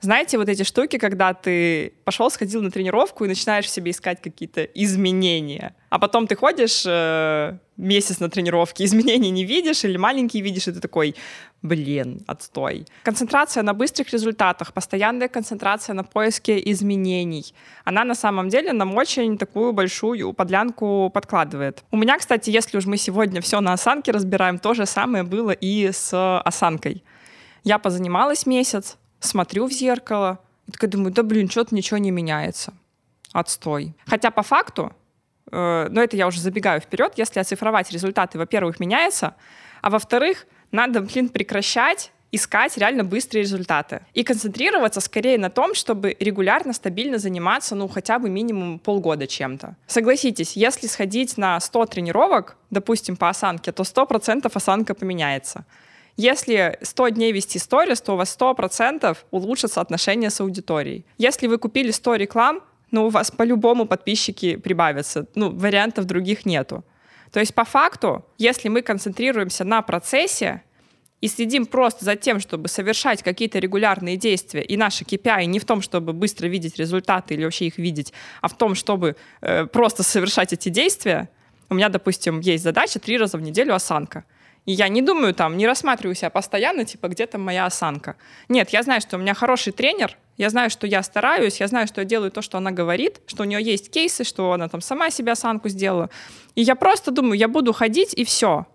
Знаете, 0.00 0.36
вот 0.36 0.48
эти 0.48 0.62
штуки, 0.62 0.98
когда 0.98 1.32
ты 1.32 1.94
пошел, 2.04 2.30
сходил 2.30 2.62
на 2.62 2.70
тренировку 2.70 3.24
и 3.24 3.28
начинаешь 3.28 3.64
в 3.64 3.70
себе 3.70 3.90
искать 3.90 4.20
какие-то 4.20 4.62
изменения, 4.62 5.74
а 5.88 5.98
потом 5.98 6.26
ты 6.26 6.36
ходишь 6.36 6.84
э, 6.86 7.56
месяц 7.78 8.20
на 8.20 8.28
тренировке, 8.28 8.84
изменений 8.86 9.30
не 9.30 9.44
видишь 9.44 9.84
или 9.84 9.96
маленькие 9.96 10.42
видишь, 10.42 10.68
и 10.68 10.72
ты 10.72 10.80
такой, 10.80 11.14
блин, 11.62 12.22
отстой. 12.26 12.86
Концентрация 13.04 13.62
на 13.62 13.72
быстрых 13.72 14.12
результатах, 14.12 14.74
постоянная 14.74 15.28
концентрация 15.28 15.94
на 15.94 16.04
поиске 16.04 16.60
изменений, 16.72 17.54
она 17.84 18.04
на 18.04 18.14
самом 18.14 18.50
деле 18.50 18.72
нам 18.74 18.94
очень 18.94 19.38
такую 19.38 19.72
большую 19.72 20.34
подлянку 20.34 21.10
подкладывает. 21.12 21.84
У 21.90 21.96
меня, 21.96 22.18
кстати, 22.18 22.50
если 22.50 22.76
уж 22.76 22.84
мы 22.84 22.98
сегодня 22.98 23.40
все 23.40 23.60
на 23.60 23.72
осанке 23.72 24.12
разбираем, 24.12 24.58
то 24.58 24.74
же 24.74 24.84
самое 24.84 25.24
было 25.24 25.52
и 25.52 25.90
с 25.90 26.40
осанкой. 26.40 27.02
Я 27.64 27.78
позанималась 27.78 28.46
месяц, 28.46 28.98
смотрю 29.20 29.66
в 29.66 29.72
зеркало 29.72 30.40
и 30.66 30.72
такая 30.72 30.90
думаю, 30.90 31.12
да 31.12 31.22
блин, 31.22 31.48
что-то 31.48 31.74
ничего 31.74 31.98
не 31.98 32.10
меняется. 32.10 32.72
отстой. 33.32 33.94
Хотя 34.06 34.30
по 34.30 34.42
факту, 34.42 34.92
э, 35.52 35.88
но 35.90 36.02
это 36.02 36.16
я 36.16 36.26
уже 36.26 36.40
забегаю 36.40 36.80
вперед, 36.80 37.12
если 37.16 37.38
оцифровать 37.40 37.90
результаты, 37.90 38.38
во-первых, 38.38 38.80
меняется, 38.80 39.34
а 39.82 39.90
во-вторых, 39.90 40.46
надо, 40.72 41.00
блин, 41.02 41.28
прекращать 41.28 42.12
искать 42.32 42.76
реально 42.76 43.04
быстрые 43.04 43.42
результаты 43.42 44.00
и 44.14 44.24
концентрироваться 44.24 45.00
скорее 45.00 45.38
на 45.38 45.50
том, 45.50 45.74
чтобы 45.74 46.16
регулярно, 46.18 46.72
стабильно 46.72 47.18
заниматься, 47.18 47.74
ну, 47.74 47.88
хотя 47.88 48.18
бы 48.18 48.28
минимум 48.28 48.78
полгода 48.78 49.26
чем-то. 49.26 49.76
Согласитесь, 49.86 50.56
если 50.56 50.86
сходить 50.86 51.38
на 51.38 51.60
100 51.60 51.86
тренировок, 51.86 52.56
допустим, 52.70 53.16
по 53.16 53.28
осанке, 53.28 53.72
то 53.72 53.82
100% 53.82 54.50
осанка 54.52 54.94
поменяется. 54.94 55.64
Если 56.16 56.78
100 56.80 57.08
дней 57.10 57.32
вести 57.32 57.58
сторис, 57.58 58.00
то 58.00 58.14
у 58.14 58.16
вас 58.16 58.36
100% 58.38 59.16
улучшатся 59.30 59.80
отношения 59.80 60.30
с 60.30 60.40
аудиторией. 60.40 61.04
Если 61.18 61.46
вы 61.46 61.58
купили 61.58 61.90
100 61.90 62.14
реклам, 62.16 62.60
ну, 62.90 63.06
у 63.06 63.08
вас 63.10 63.30
по-любому 63.30 63.86
подписчики 63.86 64.56
прибавятся. 64.56 65.26
Ну, 65.34 65.50
вариантов 65.50 66.06
других 66.06 66.46
нету. 66.46 66.84
То 67.32 67.40
есть 67.40 67.54
по 67.54 67.64
факту, 67.64 68.24
если 68.38 68.68
мы 68.68 68.82
концентрируемся 68.82 69.64
на 69.64 69.82
процессе, 69.82 70.62
и 71.20 71.28
следим 71.28 71.66
просто 71.66 72.04
за 72.04 72.14
тем, 72.14 72.40
чтобы 72.40 72.68
совершать 72.68 73.22
какие-то 73.22 73.58
регулярные 73.58 74.16
действия, 74.16 74.62
и 74.62 74.76
наши 74.76 75.04
KPI 75.04 75.46
не 75.46 75.58
в 75.58 75.64
том, 75.64 75.80
чтобы 75.80 76.12
быстро 76.12 76.46
видеть 76.46 76.76
результаты 76.76 77.34
или 77.34 77.44
вообще 77.44 77.66
их 77.66 77.78
видеть, 77.78 78.12
а 78.42 78.48
в 78.48 78.56
том, 78.56 78.74
чтобы 78.74 79.16
э, 79.40 79.66
просто 79.66 80.02
совершать 80.02 80.52
эти 80.52 80.68
действия, 80.68 81.28
у 81.68 81.74
меня, 81.74 81.88
допустим, 81.88 82.40
есть 82.40 82.62
задача 82.62 82.98
три 82.98 83.18
раза 83.18 83.38
в 83.38 83.40
неделю 83.40 83.74
осанка. 83.74 84.24
И 84.66 84.72
я 84.72 84.88
не 84.88 85.00
думаю 85.00 85.32
там, 85.32 85.56
не 85.56 85.66
рассматриваю 85.66 86.14
себя 86.14 86.28
постоянно, 86.30 86.84
типа, 86.84 87.08
где 87.08 87.26
там 87.26 87.42
моя 87.42 87.66
осанка. 87.66 88.16
Нет, 88.48 88.70
я 88.70 88.82
знаю, 88.82 89.00
что 89.00 89.16
у 89.16 89.20
меня 89.20 89.32
хороший 89.32 89.72
тренер, 89.72 90.18
я 90.36 90.50
знаю, 90.50 90.70
что 90.70 90.86
я 90.86 91.02
стараюсь, 91.02 91.60
я 91.60 91.68
знаю, 91.68 91.86
что 91.86 92.00
я 92.00 92.04
делаю 92.04 92.30
то, 92.30 92.42
что 92.42 92.58
она 92.58 92.70
говорит, 92.72 93.20
что 93.26 93.44
у 93.44 93.46
нее 93.46 93.62
есть 93.62 93.90
кейсы, 93.90 94.24
что 94.24 94.52
она 94.52 94.68
там 94.68 94.80
сама 94.80 95.10
себе 95.10 95.32
осанку 95.32 95.68
сделала. 95.68 96.10
И 96.56 96.62
я 96.62 96.74
просто 96.74 97.10
думаю, 97.10 97.38
я 97.38 97.48
буду 97.48 97.72
ходить 97.72 98.12
и 98.12 98.24
все. 98.24 98.66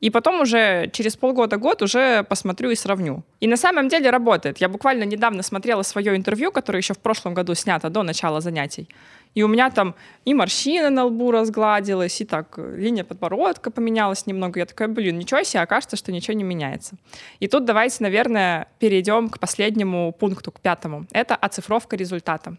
И 0.00 0.10
потом 0.10 0.40
уже 0.40 0.88
через 0.92 1.16
полгода-год 1.16 1.82
уже 1.82 2.22
посмотрю 2.22 2.70
и 2.70 2.76
сравню. 2.76 3.24
И 3.40 3.48
на 3.48 3.56
самом 3.56 3.88
деле 3.88 4.10
работает. 4.10 4.58
Я 4.58 4.68
буквально 4.68 5.02
недавно 5.02 5.42
смотрела 5.42 5.82
свое 5.82 6.14
интервью, 6.14 6.52
которое 6.52 6.78
еще 6.78 6.94
в 6.94 6.98
прошлом 6.98 7.34
году 7.34 7.54
снято 7.54 7.90
до 7.90 8.04
начала 8.04 8.40
занятий. 8.40 8.88
И 9.34 9.42
у 9.42 9.48
меня 9.48 9.70
там 9.70 9.94
и 10.24 10.34
морщина 10.34 10.90
на 10.90 11.04
лбу 11.04 11.30
разгладилась, 11.30 12.20
и 12.20 12.24
так 12.24 12.54
э, 12.56 12.76
линия 12.76 13.04
подбородка 13.04 13.70
поменялась 13.70 14.26
немного. 14.26 14.60
Я 14.60 14.66
такая, 14.66 14.88
блин, 14.88 15.18
ничего 15.18 15.42
себе, 15.42 15.62
окажется, 15.62 15.96
что 15.96 16.12
ничего 16.12 16.34
не 16.34 16.44
меняется. 16.44 16.96
И 17.40 17.48
тут 17.48 17.64
давайте, 17.64 18.02
наверное, 18.02 18.68
перейдем 18.78 19.28
к 19.28 19.38
последнему 19.38 20.12
пункту, 20.12 20.50
к 20.50 20.60
пятому. 20.60 21.06
Это 21.12 21.36
оцифровка 21.36 21.96
результата. 21.96 22.56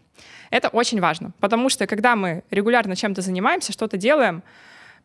Это 0.50 0.68
очень 0.68 1.00
важно, 1.00 1.32
потому 1.40 1.68
что 1.68 1.86
когда 1.86 2.16
мы 2.16 2.42
регулярно 2.50 2.96
чем-то 2.96 3.22
занимаемся, 3.22 3.72
что-то 3.72 3.96
делаем, 3.96 4.42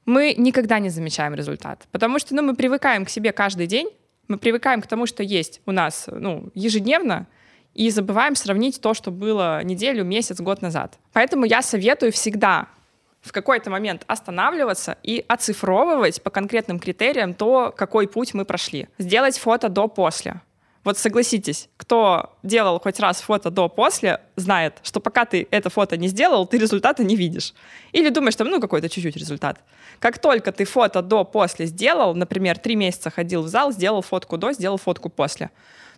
мы 0.05 0.36
никогда 0.38 0.79
не 0.79 0.89
замечаем 0.89 1.34
результат. 1.34 1.88
Потому 1.91 2.19
что 2.19 2.36
ну, 2.36 2.41
мы 2.41 2.55
привыкаем 2.55 3.05
к 3.05 3.10
себе 3.10 3.31
каждый 3.31 3.67
день, 3.67 3.89
мы 4.27 4.38
привыкаем 4.38 4.81
к 4.81 4.88
тому, 4.88 5.05
что 5.05 5.24
есть 5.24 5.62
у 5.65 5.72
нас 5.72 6.07
ну, 6.12 6.50
ежедневно, 6.53 7.27
и 7.75 7.89
забываем 7.91 8.36
сравнить 8.36 8.82
то, 8.82 8.94
что 8.94 9.12
было 9.12 9.63
неделю, 9.63 10.03
месяц, 10.03 10.39
год 10.39 10.62
назад. 10.62 10.98
Поэтому 11.13 11.46
я 11.46 11.62
советую 11.62 12.12
всегда 12.12 12.67
в 13.22 13.32
какой-то 13.32 13.70
момент 13.70 14.03
останавливаться 14.08 14.98
и 15.03 15.25
оцифровывать 15.27 16.22
по 16.22 16.29
конкретным 16.29 16.79
критериям 16.79 17.34
то, 17.34 17.74
какой 17.75 18.08
путь 18.08 18.34
мы 18.34 18.46
прошли. 18.46 18.88
Сделать 18.98 19.38
фото 19.38 19.67
до-после. 19.67 20.41
Вот 20.86 21.00
согласитесь, 21.00 21.67
кто 21.77 22.38
делал 22.44 22.79
хоть 22.79 23.00
раз 23.00 23.20
фото 23.20 23.50
до-после, 23.50 24.22
знает, 24.36 24.75
что 24.84 25.00
пока 25.00 25.25
ты 25.25 25.48
это 25.50 25.72
фото 25.72 25.98
не 25.98 26.08
сделал, 26.08 26.46
ты 26.46 26.60
результата 26.60 27.03
не 27.03 27.15
видишь. 27.15 27.55
Или 27.91 28.10
думаешь, 28.10 28.36
там, 28.36 28.50
ну, 28.50 28.62
какой-то 28.62 28.88
чуть-чуть 28.88 29.17
результат. 29.17 29.60
Как 29.98 30.20
только 30.20 30.51
ты 30.51 30.63
фото 30.63 31.01
до-после 31.01 31.65
сделал, 31.65 32.13
например, 32.13 32.60
три 32.60 32.75
месяца 32.75 33.10
ходил 33.10 33.41
в 33.41 33.48
зал, 33.48 33.72
сделал 33.72 34.03
фотку 34.03 34.38
до, 34.38 34.53
сделал 34.53 34.77
фотку 34.77 35.10
после, 35.10 35.50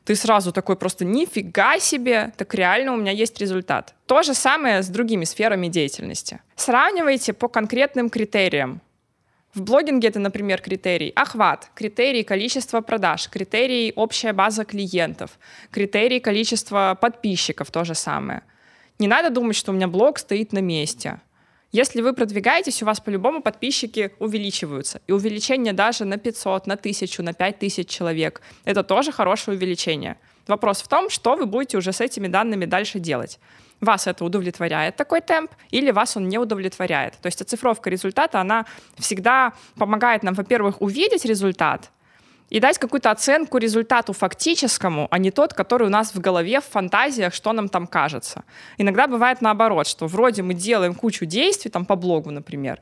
ты 0.08 0.16
сразу 0.16 0.54
такой 0.54 0.78
просто 0.78 1.04
нифига 1.04 1.80
себе, 1.80 2.32
так 2.38 2.56
реально 2.56 2.94
у 2.94 2.96
меня 2.96 3.12
есть 3.12 3.38
результат. 3.42 3.94
То 4.06 4.24
же 4.24 4.34
самое 4.34 4.82
с 4.82 4.88
другими 4.88 5.26
сферами 5.26 5.68
деятельности. 5.68 6.40
Сравнивайте 6.56 7.34
по 7.34 7.50
конкретным 7.50 8.10
критериям. 8.10 8.80
В 9.54 9.64
блогинге 9.64 10.08
это, 10.08 10.20
например, 10.20 10.62
критерий 10.62 11.12
охват, 11.14 11.70
критерий 11.76 12.24
количество 12.24 12.80
продаж, 12.80 13.28
критерий 13.30 13.92
общая 13.98 14.32
база 14.32 14.64
клиентов, 14.64 15.32
критерий 15.72 16.22
количество 16.22 16.98
подписчиков, 17.02 17.70
то 17.70 17.84
же 17.84 17.94
самое. 17.94 18.44
Не 19.00 19.10
надо 19.10 19.30
думать, 19.30 19.58
что 19.58 19.74
у 19.74 19.76
меня 19.76 19.90
блог 19.90 20.20
стоит 20.20 20.54
на 20.54 20.60
месте. 20.60 21.20
Если 21.72 22.02
вы 22.02 22.14
продвигаетесь, 22.14 22.82
у 22.82 22.86
вас 22.86 23.00
по-любому 23.00 23.42
подписчики 23.42 24.12
увеличиваются. 24.20 25.02
И 25.08 25.12
увеличение 25.12 25.74
даже 25.74 26.06
на 26.06 26.18
500, 26.18 26.68
на 26.68 26.76
1000, 26.76 27.24
на 27.24 27.34
5000 27.34 27.90
человек— 27.90 28.42
это 28.66 28.84
тоже 28.84 29.12
хорошее 29.12 29.58
увеличение. 29.58 30.18
Вопрос 30.48 30.82
в 30.82 30.88
том, 30.88 31.10
что 31.10 31.36
вы 31.36 31.46
будете 31.46 31.78
уже 31.78 31.92
с 31.92 32.00
этими 32.00 32.28
данными 32.28 32.66
дальше 32.66 33.00
делать 33.00 33.40
вас 33.82 34.08
это 34.08 34.26
удовлетворяет 34.26 34.96
такой 34.96 35.22
темп, 35.22 35.52
или 35.70 35.92
вас 35.92 36.18
он 36.18 36.28
не 36.28 36.38
удовлетворяет. 36.38 37.14
То 37.22 37.28
есть 37.28 37.42
оцифровка 37.42 37.90
результата, 37.90 38.40
она 38.42 38.66
всегда 38.98 39.54
помогает 39.76 40.24
нам, 40.24 40.34
во-первых, 40.34 40.82
увидеть 40.82 41.26
результат, 41.26 41.92
и 42.50 42.60
дать 42.60 42.78
какую-то 42.78 43.12
оценку 43.12 43.58
результату 43.58 44.14
фактическому, 44.14 45.08
а 45.12 45.18
не 45.18 45.32
тот, 45.32 45.54
который 45.54 45.88
у 45.88 45.90
нас 45.90 46.14
в 46.14 46.20
голове, 46.20 46.62
в 46.62 46.66
фантазиях, 46.66 47.34
что 47.34 47.54
нам 47.54 47.70
там 47.70 47.88
кажется. 47.88 48.44
Иногда 48.78 49.08
бывает 49.08 49.42
наоборот, 49.42 49.88
что 49.88 50.08
вроде 50.08 50.44
мы 50.44 50.54
делаем 50.54 50.96
кучу 50.96 51.26
действий, 51.26 51.70
там 51.70 51.86
по 51.86 51.96
блогу, 51.96 52.32
например, 52.32 52.80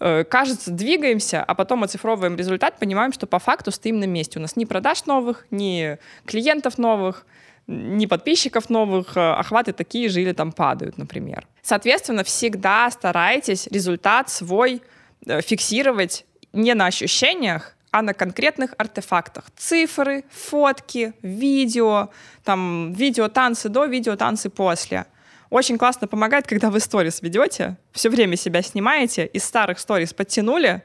э, 0.00 0.24
кажется, 0.24 0.70
двигаемся, 0.70 1.44
а 1.44 1.54
потом 1.54 1.84
оцифровываем 1.84 2.36
результат, 2.36 2.78
понимаем, 2.78 3.12
что 3.12 3.26
по 3.26 3.38
факту 3.38 3.70
стоим 3.70 4.00
на 4.00 4.04
месте. 4.04 4.38
У 4.38 4.42
нас 4.42 4.56
ни 4.56 4.64
продаж 4.64 5.06
новых, 5.06 5.46
ни 5.50 5.98
клиентов 6.26 6.78
новых, 6.78 7.26
ни 7.68 8.06
подписчиков 8.06 8.68
новых, 8.70 9.16
э, 9.16 9.20
охваты 9.20 9.72
такие 9.72 10.08
же 10.08 10.20
или 10.20 10.32
там 10.32 10.50
падают, 10.50 10.98
например. 10.98 11.46
Соответственно, 11.62 12.24
всегда 12.24 12.90
старайтесь 12.90 13.68
результат 13.68 14.28
свой 14.28 14.82
э, 15.26 15.40
фиксировать 15.40 16.26
не 16.52 16.74
на 16.74 16.86
ощущениях, 16.86 17.76
а 17.92 18.02
на 18.02 18.14
конкретных 18.14 18.74
артефактах. 18.78 19.44
Цифры, 19.56 20.24
фотки, 20.30 21.12
видео, 21.22 22.08
там, 22.42 22.92
видео 22.92 23.28
танцы 23.28 23.68
до, 23.68 23.84
видео 23.84 24.16
танцы 24.16 24.50
после. 24.50 25.06
Очень 25.50 25.76
классно 25.76 26.08
помогает, 26.08 26.46
когда 26.46 26.70
вы 26.70 26.80
сторис 26.80 27.20
ведете, 27.20 27.76
все 27.92 28.08
время 28.08 28.36
себя 28.36 28.62
снимаете, 28.62 29.26
из 29.26 29.44
старых 29.44 29.78
сторис 29.78 30.14
подтянули, 30.14 30.82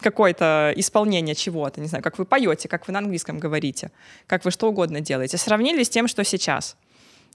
какое-то 0.00 0.72
исполнение 0.76 1.34
чего-то, 1.34 1.80
не 1.80 1.86
знаю, 1.86 2.02
как 2.02 2.18
вы 2.18 2.24
поете, 2.24 2.68
как 2.68 2.86
вы 2.88 2.92
на 2.92 2.98
английском 2.98 3.38
говорите, 3.38 3.90
как 4.26 4.44
вы 4.44 4.50
что 4.50 4.68
угодно 4.68 5.00
делаете, 5.00 5.38
сравнили 5.38 5.82
с 5.84 5.88
тем, 5.88 6.08
что 6.08 6.24
сейчас. 6.24 6.76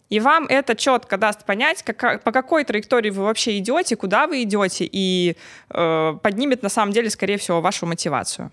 И 0.10 0.20
вам 0.20 0.46
это 0.48 0.75
четко 0.75 1.18
даст 1.18 1.46
понять, 1.46 1.82
как, 1.84 2.24
по 2.24 2.32
какой 2.32 2.65
траектории 2.65 3.10
вы 3.10 3.24
вообще 3.24 3.58
идете, 3.58 3.96
куда 3.96 4.27
вы 4.27 4.44
идете, 4.44 4.88
и 4.89 5.38
э, 5.70 6.18
поднимет 6.22 6.62
на 6.62 6.70
самом 6.70 6.92
деле, 6.92 7.10
скорее 7.10 7.38
всего, 7.38 7.62
вашу 7.62 7.86
мотивацию. 7.86 8.51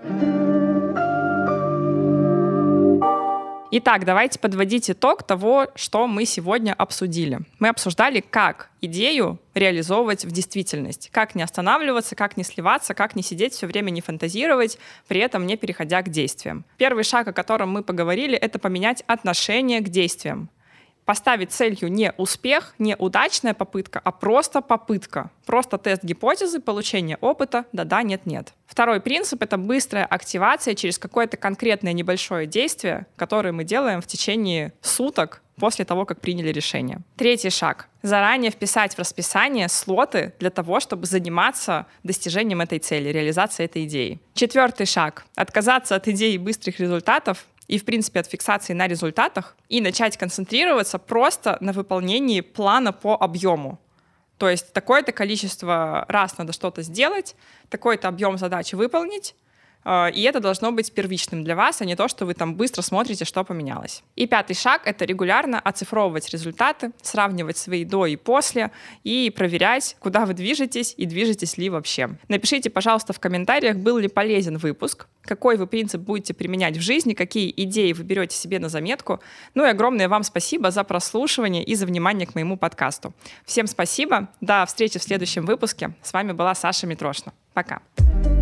Итак, 3.73 4.05
давайте 4.05 4.41
подводить 4.41 4.91
итог 4.91 5.23
того, 5.23 5.69
что 5.77 6.09
мы 6.09 6.25
сегодня 6.25 6.75
обсудили. 6.75 7.39
Мы 7.61 7.69
обсуждали, 7.69 8.19
как 8.19 8.69
идею 8.81 9.39
реализовывать 9.55 10.25
в 10.25 10.33
действительность, 10.33 11.09
как 11.13 11.37
не 11.37 11.45
останавливаться, 11.45 12.17
как 12.17 12.37
не 12.37 12.43
сливаться, 12.43 12.95
как 12.95 13.15
не 13.15 13.23
сидеть 13.23 13.53
все 13.53 13.69
время, 13.69 13.91
не 13.91 14.01
фантазировать, 14.01 14.77
при 15.07 15.21
этом 15.21 15.47
не 15.47 15.57
переходя 15.57 16.03
к 16.03 16.09
действиям. 16.09 16.65
Первый 16.79 17.05
шаг, 17.05 17.29
о 17.29 17.33
котором 17.33 17.71
мы 17.71 17.85
поговорили, 17.85 18.37
это 18.37 18.59
поменять 18.59 19.05
отношение 19.07 19.79
к 19.79 19.89
действиям 19.89 20.51
поставить 21.11 21.51
целью 21.51 21.91
не 21.91 22.13
успех, 22.19 22.73
не 22.79 22.95
удачная 22.95 23.53
попытка, 23.53 24.01
а 24.05 24.13
просто 24.13 24.61
попытка. 24.61 25.33
Просто 25.45 25.77
тест 25.77 26.05
гипотезы, 26.05 26.61
получение 26.61 27.19
опыта, 27.21 27.65
да-да, 27.73 28.05
нет-нет. 28.05 28.53
Второй 28.65 29.01
принцип— 29.01 29.43
это 29.43 29.59
быстрая 29.59 30.05
активация 30.05 30.77
через 30.77 31.01
какое-то 31.01 31.37
конкретное 31.37 31.95
небольшое 31.95 32.47
действие, 32.47 33.07
которое 33.17 33.51
мы 33.51 33.65
делаем 33.65 34.01
в 34.01 34.07
течение 34.07 34.73
суток 34.83 35.43
после 35.57 35.85
того, 35.85 36.05
как 36.05 36.21
приняли 36.21 36.53
решение. 36.53 37.01
Третий 37.17 37.51
шаг. 37.51 37.89
Заранее 38.03 38.53
вписать 38.53 38.95
в 38.95 39.01
расписание 39.01 39.69
слоты 39.69 40.33
для 40.39 40.51
того, 40.51 40.79
чтобы 40.79 41.07
заниматься 41.07 41.87
достижением 42.05 42.61
этой 42.61 42.79
цели, 42.79 43.09
реализацией 43.09 43.67
этой 43.67 43.85
идеи. 43.85 44.21
Четвертый 44.35 44.87
шаг. 44.87 45.25
Отказаться 45.35 45.97
от 45.97 46.07
идеи 46.07 46.37
быстрых 46.37 46.79
результатов 46.79 47.47
и, 47.71 47.79
в 47.79 47.85
принципе, 47.85 48.19
от 48.19 48.27
фиксации 48.27 48.73
на 48.73 48.89
результатах 48.89 49.57
и 49.69 49.81
начать 49.81 50.17
концентрироваться 50.17 50.99
просто 50.99 51.57
на 51.61 51.73
выполнении 51.73 52.41
плана 52.41 52.93
по 52.93 53.15
объему. 53.15 53.79
То 54.39 54.49
есть 54.49 54.73
такое-то 54.73 55.13
количество 55.13 56.05
раз 56.09 56.37
надо 56.37 56.53
что-то 56.53 56.83
сделать, 56.83 57.37
такой-то 57.69 58.09
объем 58.09 58.39
задач 58.39 58.73
выполнить, 58.73 59.37
и 59.85 60.23
это 60.23 60.41
должно 60.41 60.73
быть 60.73 60.93
первичным 60.93 61.43
для 61.43 61.57
вас, 61.57 61.81
а 61.81 61.85
не 61.85 61.97
то, 61.97 62.09
что 62.09 62.27
вы 62.27 62.35
там 62.35 62.55
быстро 62.55 62.83
смотрите, 62.83 63.25
что 63.25 63.45
поменялось. 63.45 64.03
И 64.17 64.27
пятый 64.27 64.55
шаг— 64.55 64.83
это 64.85 65.05
регулярно 65.05 65.59
оцифровывать 65.59 66.29
результаты, 66.31 66.93
сравнивать 67.03 67.57
свои 67.57 67.85
до 67.85 68.07
и 68.07 68.17
после 68.17 68.71
и 69.05 69.33
проверять, 69.35 69.97
куда 70.01 70.27
вы 70.27 70.35
движетесь 70.35 70.95
и 70.97 71.07
движетесь 71.07 71.57
ли 71.57 71.71
вообще. 71.71 72.11
Напишите, 72.29 72.71
пожалуйста, 72.71 73.13
в 73.13 73.21
комментариях, 73.21 73.77
был 73.77 73.99
ли 73.99 74.09
полезен 74.09 74.59
выпуск, 74.59 75.07
какой 75.23 75.57
вы 75.57 75.67
принцип 75.67 76.01
будете 76.01 76.35
применять 76.35 76.77
в 76.77 76.81
жизни, 76.81 77.15
какие 77.15 77.53
идеи 77.57 77.93
вы 77.93 78.05
берете 78.05 78.37
себе 78.37 78.59
на 78.59 78.69
заметку. 78.69 79.21
Ну 79.55 79.65
и 79.65 79.69
огромное 79.69 80.09
вам 80.09 80.23
спасибо 80.23 80.71
за 80.71 80.85
прослушивание 80.85 81.65
и 81.65 81.75
за 81.75 81.87
внимание 81.87 82.27
к 82.27 82.35
моему 82.35 82.57
подкасту. 82.57 83.15
Всем 83.45 83.67
спасибо, 83.67 84.29
до 84.41 84.65
встречи 84.67 84.99
в 84.99 85.03
следующем 85.03 85.47
выпуске. 85.47 85.95
С 86.03 86.13
вами 86.13 86.33
была 86.33 86.55
Саша 86.55 86.87
Митрошна. 86.87 87.33
Пока. 87.55 87.81
Пока. 87.97 88.40